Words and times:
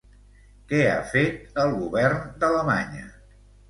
Què 0.71 0.79
ha 0.93 1.03
fet 1.13 1.61
el 1.67 1.79
govern 1.85 2.29
d'Alemanya? 2.43 3.09